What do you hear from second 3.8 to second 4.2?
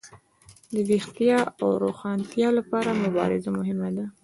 وه.